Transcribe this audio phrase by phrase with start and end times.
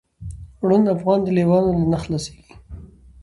[0.67, 2.53] ړوند افغان دی له لېوانو نه خلاصیږي